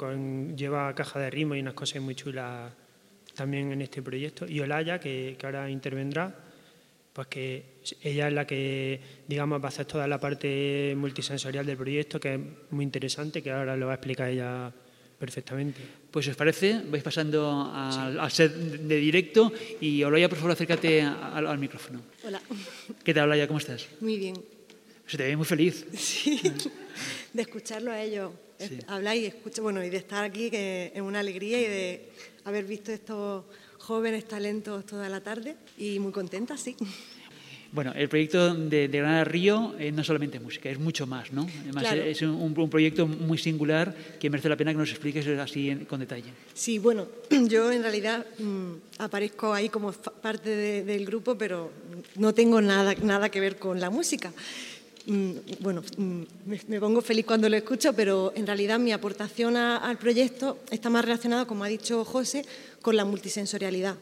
[0.55, 2.71] lleva caja de ritmo y unas cosas muy chulas
[3.35, 4.47] también en este proyecto.
[4.47, 6.33] Y Olaya, que, que ahora intervendrá,
[7.17, 7.63] pues que
[8.03, 12.35] ella es la que, digamos, va a hacer toda la parte multisensorial del proyecto, que
[12.35, 12.39] es
[12.69, 14.71] muy interesante, que ahora lo va a explicar ella
[15.17, 15.81] perfectamente.
[16.11, 19.51] Pues si os parece, vais pasando al, set de directo
[19.81, 22.03] y Olaya, por favor, acércate al, micrófono.
[22.23, 22.39] Hola.
[23.03, 23.47] ¿Qué tal, Olaya?
[23.47, 23.87] ¿Cómo estás?
[23.99, 24.35] Muy bien.
[25.07, 25.87] Se te ve muy feliz.
[25.97, 26.39] Sí,
[27.33, 28.29] de escucharlo a ellos
[28.87, 32.09] hablar y escuchar, bueno, y de estar aquí que es una alegría y de
[32.45, 33.45] haber visto estos
[33.87, 36.75] jóvenes talentos toda la tarde y muy contenta, sí.
[37.71, 41.47] Bueno, el proyecto de, Granada Río eh, no solamente música, es mucho más, ¿no?
[41.63, 46.01] Además, es un, proyecto muy singular que merece la pena que nos expliques así con
[46.01, 46.31] detalle.
[46.53, 47.07] Sí, bueno,
[47.47, 51.71] yo en realidad mm, aparezco ahí como parte del grupo, pero
[52.15, 54.33] no tengo nada, nada que ver con la música.
[55.07, 55.31] Mm,
[55.61, 56.21] bueno, mm,
[56.67, 61.05] me, pongo feliz cuando lo escucho, pero en realidad mi aportación al proyecto está más
[61.05, 62.45] relacionada, como ha dicho José,
[62.81, 63.95] con la multisensorialidad.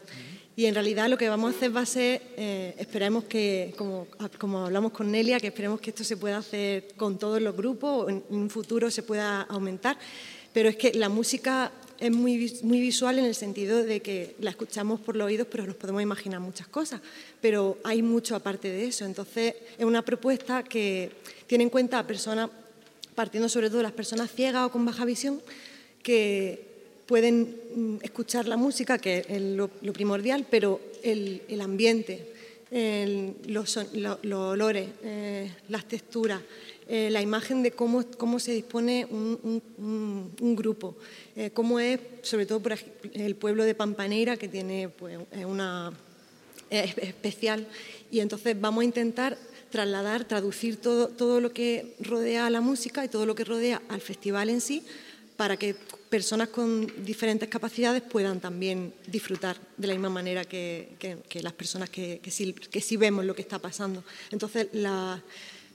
[0.56, 4.64] Y en realidad lo que vamos a hacer va a ser, eh, esperemos que, como,
[4.64, 8.24] hablamos con Nelia, que esperemos que esto se pueda hacer con todos los grupos, en,
[8.28, 9.96] un futuro se pueda aumentar,
[10.52, 14.50] pero es que la música es muy, muy visual en el sentido de que la
[14.50, 17.00] escuchamos por los oídos, pero nos podemos imaginar muchas cosas,
[17.40, 19.04] pero hay mucho aparte de eso.
[19.04, 21.10] Entonces es una propuesta que
[21.46, 22.50] tiene en cuenta a personas,
[23.14, 25.40] partiendo sobre todo de las personas ciegas o con baja visión,
[26.02, 26.66] que
[27.06, 32.32] pueden mm, escuchar la música, que es lo, primordial, pero el, ambiente,
[33.46, 36.40] los, olores, eh, las texturas,
[36.88, 40.96] eh, la imagen de cómo, cómo se dispone un, grupo,
[41.34, 42.78] eh, cómo es, sobre todo por
[43.12, 45.92] el pueblo de Pampaneira, que tiene pues, una
[46.70, 47.66] especial,
[48.10, 49.38] y entonces vamos a intentar
[49.70, 53.82] trasladar, traducir todo, todo lo que rodea a la música y todo lo que rodea
[53.88, 54.82] al festival en sí
[55.36, 55.74] para que
[56.08, 60.96] personas con diferentes capacidades puedan también disfrutar de la misma manera que,
[61.34, 64.02] las personas que, sí, vemos lo que está pasando.
[64.30, 64.68] Entonces,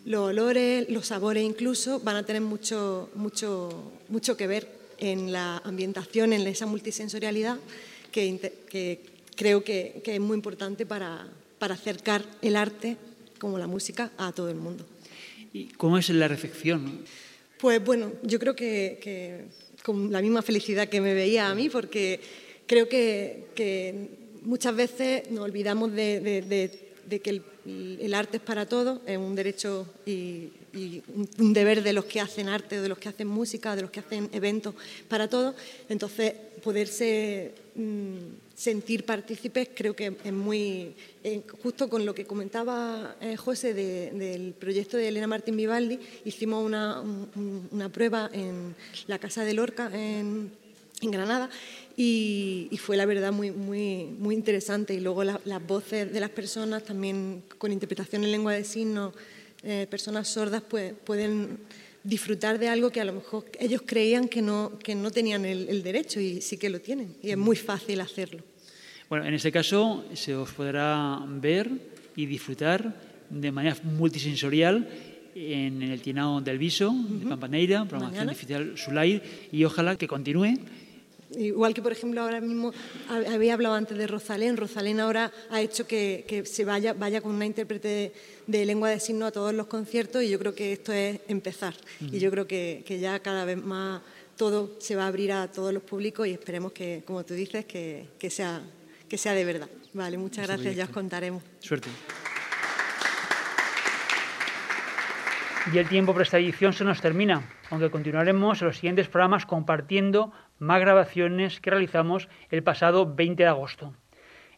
[0.05, 5.57] los olores, los sabores incluso van a tener mucho, mucho, mucho que ver en la
[5.57, 7.57] ambientación, en esa multisensorialidad
[8.11, 8.99] que,
[9.35, 11.27] creo que, es muy importante para,
[11.59, 12.97] acercar el arte
[13.39, 14.85] como la música a todo el mundo.
[15.53, 17.03] ¿Y cómo es la recepción?
[17.59, 19.45] Pues bueno, yo creo que,
[19.83, 22.19] con la misma felicidad que me veía a mí, porque
[22.65, 27.43] creo que, muchas veces nos olvidamos de, que el,
[28.13, 30.49] arte es para todos, es un derecho y,
[31.37, 33.99] un deber de los que hacen arte, de los que hacen música, de los que
[33.99, 34.73] hacen eventos,
[35.09, 35.53] para todos.
[35.89, 36.33] Entonces,
[36.63, 38.17] poderse mm,
[38.55, 40.93] sentir partícipes creo que es muy,
[41.23, 46.63] eh, justo con lo que comentaba eh, José del proyecto de Elena Martín Vivaldi, hicimos
[46.65, 47.03] una,
[47.71, 48.73] una prueba en
[49.07, 50.51] la Casa de Lorca, en
[51.01, 51.49] Granada,
[52.03, 54.93] y, fue la verdad muy, muy, muy interesante.
[54.95, 59.13] Y luego las voces de las personas, también con interpretación en lengua de signos,
[59.61, 61.59] eh, personas sordas pues, pueden
[62.03, 65.83] disfrutar de algo que a lo mejor ellos creían que no, que no tenían el,
[65.83, 67.15] derecho y sí que lo tienen.
[67.21, 68.41] Y es muy fácil hacerlo.
[69.07, 71.69] Bueno, en este caso se os podrá ver
[72.15, 72.95] y disfrutar
[73.29, 74.89] de manera multisensorial
[75.35, 79.21] en el Tienao del Viso, de Pampaneira, programación oficial Sulair,
[79.51, 80.57] y ojalá que continúe
[81.35, 82.73] Igual que, por ejemplo, ahora mismo
[83.09, 84.57] había hablado antes de Rosalén.
[84.57, 88.13] Rosalén ahora ha hecho que, se vaya, vaya con una intérprete
[88.47, 91.73] de, lengua de signo a todos los conciertos y yo creo que esto es empezar.
[91.99, 94.01] Y yo creo que, ya cada vez más
[94.35, 97.65] todo se va a abrir a todos los públicos y esperemos que, como tú dices,
[97.65, 98.61] que, sea,
[99.07, 99.69] que sea de verdad.
[99.93, 101.43] Vale, muchas gracias, ya os contaremos.
[101.59, 101.89] Suerte.
[105.71, 109.45] Y el tiempo para esta edición se nos termina, aunque continuaremos en los siguientes programas
[109.45, 113.95] compartiendo más grabaciones que realizamos el pasado 20 de agosto.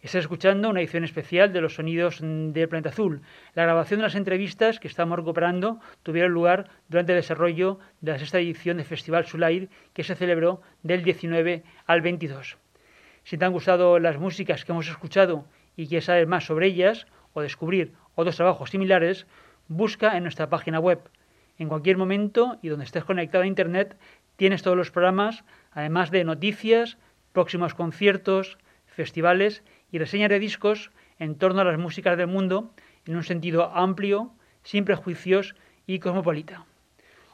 [0.01, 3.21] Estás escuchando una edición especial de los sonidos del planeta azul.
[3.55, 8.19] La grabación de las entrevistas que estamos recuperando tuvieron lugar durante el desarrollo de la
[8.19, 12.57] sexta edición del Festival Sulair que se celebró del 19 al 22.
[13.23, 15.45] Si te han gustado las músicas que hemos escuchado
[15.77, 19.25] y quieres saber más sobre ellas o descubrir otros trabajos similares,
[19.69, 20.99] busca en nuestra página web.
[21.57, 23.95] En cualquier momento y donde estés conectado a Internet
[24.35, 26.99] tienes todos los programas además de noticias,
[27.31, 32.73] próximos conciertos, festivales y reseñas de discos en torno a las músicas del mundo
[33.05, 35.55] en un sentido amplio, sin prejuicios
[35.85, 36.65] y cosmopolita.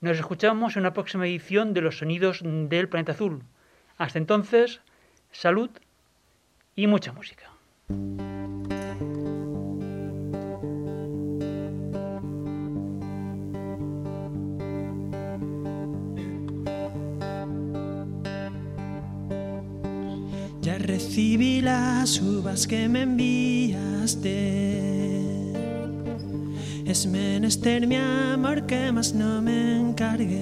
[0.01, 3.43] Nos escuchamos en una próxima edición de Los Sonidos del Planeta Azul.
[3.97, 4.81] Hasta entonces,
[5.31, 5.69] salud
[6.75, 7.49] y mucha música.
[20.83, 24.33] Recibí las uvas que me enviaste.
[26.85, 30.35] Es menester mi amor que más no me encargues.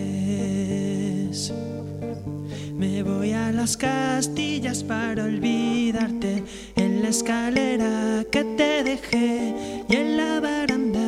[2.76, 6.44] Me voy a las castillas para olvidarte
[6.76, 11.01] en la escalera que te dejé y en la baranda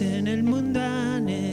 [0.00, 1.46] en el mundo anheles.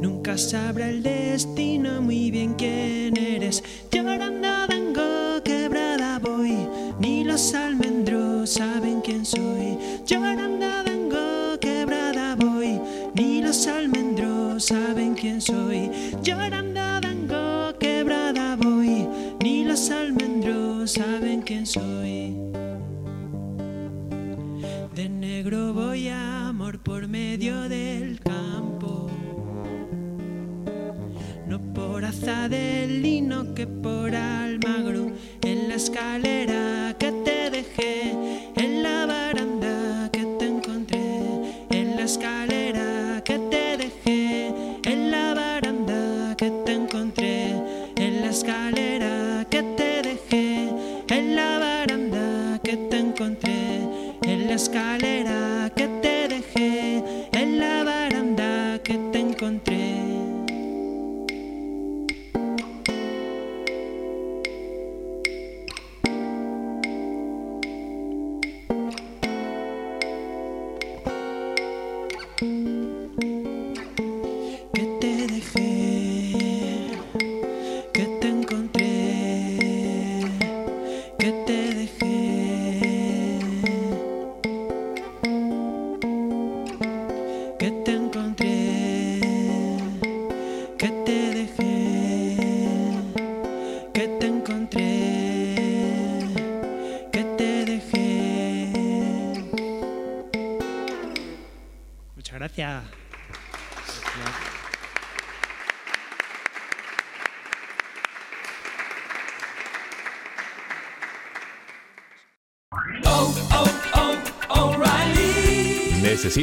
[0.00, 2.89] Nunca sabrá el destino muy bien quién